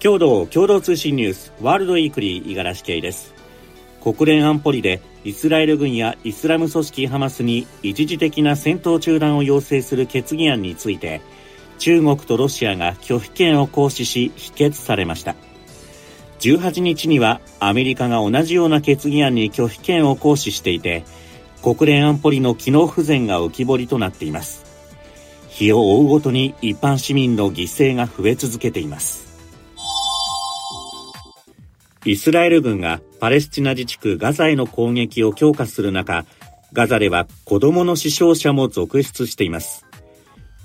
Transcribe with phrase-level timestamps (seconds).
[0.00, 3.34] 共同共同通信ニュースワールドウィークリー五十嵐圭です。
[4.00, 11.20] 国連安保理でイスラエル軍やイスラム組織ハマスに一時的な戦闘中断を要請する決議案について
[11.80, 15.34] 中国とロシアが拒否権を行使し否決されました。
[16.38, 21.04] 18日にはアメリカが同じような決議案に拒否権を行使していて
[21.60, 24.64] 国連安保理の機能不全が浮き彫りとなっています。
[25.48, 29.27] 日を追うごとに一般市民の犠牲が増え続けています。
[32.04, 36.24] イスラエル軍がパレスチナ自治区ガザへの攻撃を強化する中
[36.72, 39.86] ガザでは子供の死傷者も続出しています。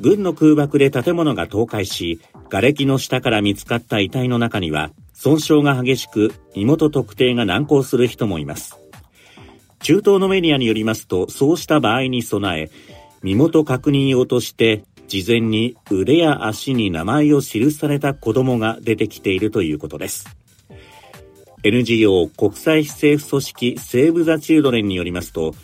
[0.00, 8.78] 軍の空爆で建物が倒壊し瓦礫の下から見つかった遺体の中には損傷が激しく身元特定が難航する人もいます。
[9.80, 12.70] 中東のメディアによりますとそうした場合に備え
[13.22, 20.41] 身元確認用として事前に腕や足に名前を記された子供が出てきているということです。
[21.64, 25.54] NGO 国際非政府組織セーブ・ザ・チルドレンによりますと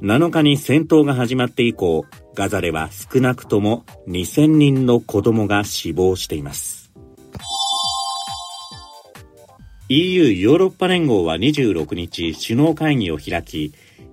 [0.00, 6.92] 7日に戦闘が始まって以降ガザでは少なくとも2000人の子供が死亡しています。
[9.88, 13.72] EU ヨーロッパ連合は26日首脳会議を開き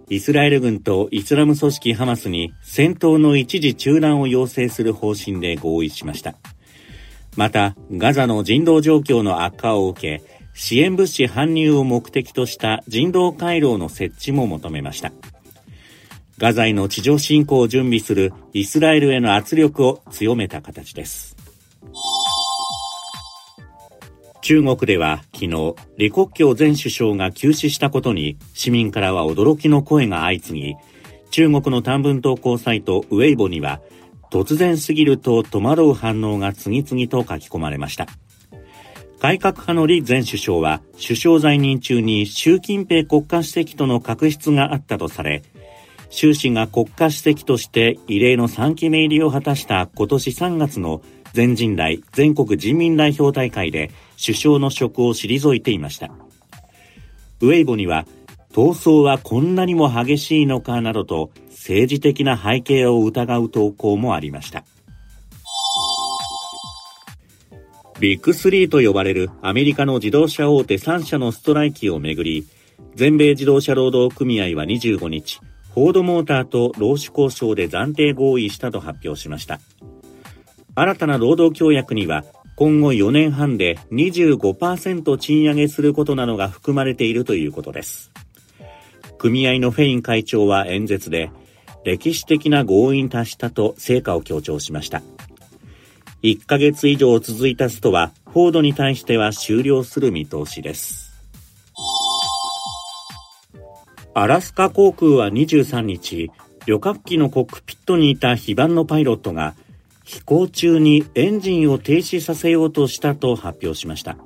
[0.10, 6.36] イスラエル軍とイスラム組織ハマスに戦闘の一時中断を要請する方針で合意しました。
[7.36, 15.12] またガザの人道状況の悪化を受け支援物資搬入を目的とした人道回廊の設置も求めました
[16.38, 21.38] ガザへの地上侵攻を準備するイスラエルへの圧力を強めた形です。
[24.42, 30.76] 中国では昨日、李克強前首相が急死したことに市民からは驚きの声が相次ぎ、
[31.32, 33.82] 中国の短文投稿サイトウェイボには
[34.30, 38.08] 突然すぎると戸惑う反応が次々と書き込まれました。
[39.26, 45.42] 改革派の李前首相は首相在任中に習近平国家主席との確執があったとされ、
[46.12, 51.02] 習氏が国家主席として異例の3期目入りを果たした今年3月の
[51.34, 53.90] 全人代全国人民代表大会で
[54.24, 56.12] 首相の職を退いていました。
[57.42, 58.06] ウェイボには、
[58.52, 64.66] 闘争はこんなにも激しいのかなどと政治的な背景を疑う投稿もありました。
[68.00, 72.46] ビッグ3と呼ばれるアメリカの自動車大手3社のストライキをめぐり、
[72.96, 75.40] 全米自動車労働組合は25日、
[75.74, 79.62] フォードモーターと労使交渉で暫定合意したと発表しました。
[80.76, 82.26] 新たな労働協約には
[82.58, 88.12] 今後4年半で25%賃上げすることなどが含まれているということです。
[89.18, 91.32] 組合のフェイン会長は演説で
[91.86, 95.02] 歴史的な合意に達したと成果を強調しました。
[96.26, 101.14] 1ヶ月以上続いたストはフォードに対しては終了する見通しです。
[104.16, 106.32] アラスカ航空は23日、
[106.66, 109.54] 旅客機のコックピットにいた非番のパイロットが
[110.04, 114.18] 飛行中にエンジンを停止させようとしたと発表しました。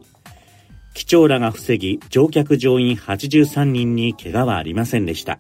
[0.93, 5.37] 機長らが防ぎ、乗客乗員83人に怪我はありませんでした。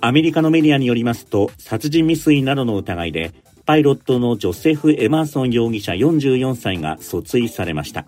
[0.00, 3.32] アメリカのメディアによりますと、殺人未遂などの疑いで、
[3.70, 8.04] パイロットのジョセフ・エマーソン容疑者44歳が訴追されました。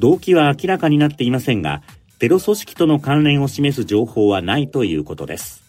[0.00, 1.80] 動機は明らかになっていませんが、
[2.18, 5.64] テロ組織との関連を示す情報はないということです。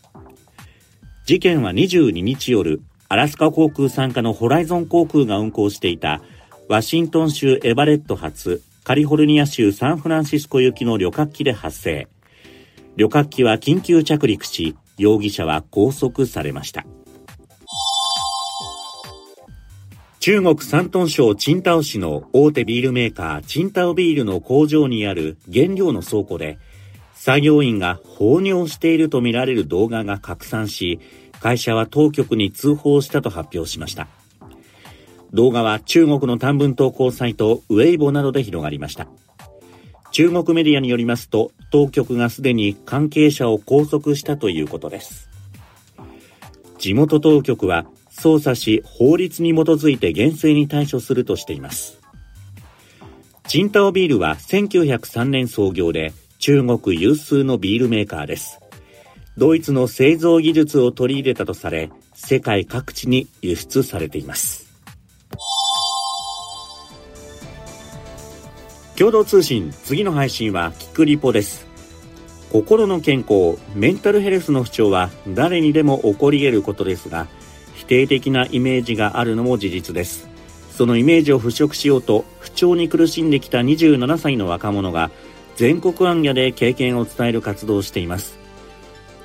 [1.23, 6.19] 事件は22日夜、アラスカ航空参加のホライゾン航空が運航していた
[6.67, 12.09] ワシントン州エバレット発カリフォルニア州サンフランシスコ行きの旅客機で発生。
[12.97, 16.85] 旅客機は緊急着陸し、容疑者は拘束されました。
[20.25, 26.57] 中国山東省チンタオ市の大手ビールメーカーチンタオビールの工場にある原料の倉庫で
[27.13, 30.99] 作業員が放尿しているとみられる動画が拡散し
[31.39, 34.07] 会社は当局に通報したと発表しました。
[35.31, 39.07] 動画は中国の短文投稿サイトウェイボなどで広がりました。
[40.09, 45.29] 中国メディアによりますと当局がすでに関係者を拘束したということです。
[46.79, 47.85] 地元当局は
[48.17, 51.99] 捜査し法律に基づいて厳正に対処するとしています。
[53.47, 58.59] チンタオビールは1903年創業で中国有数のビールメーカーです。
[59.37, 64.65] ドイツの製造技術を取り入れたとされ、世界各地に輸出されています。
[68.97, 71.67] 共同通信、次の配信はキクリポです。
[72.51, 77.27] 心の健康、メンタルヘルスの不調は誰にでも起こり得ることですが、
[77.85, 80.27] 否定的なイメージがあるのも事実です。
[80.71, 85.11] そのイメージを払拭しようと不調に苦しんできた27歳の若者が
[85.55, 88.37] 全国行脚で経験を伝える活動をしています。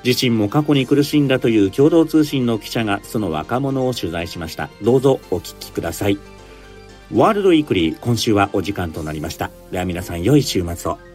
[0.03, 4.69] 自身も過去に苦しんだという共同通信の記者がその若者を取材しました。
[4.81, 6.19] どうぞお聞きください。
[7.11, 9.49] ワールドウィークリー今週はお時間となりました。
[9.71, 11.10] では皆さん良い週末を。